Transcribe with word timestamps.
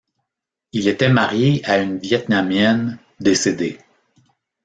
Il 0.71 0.87
était 0.87 1.09
marié 1.11 1.61
à 1.63 1.77
une 1.77 1.99
vietnamienne, 1.99 2.97
décédée. 3.19 3.77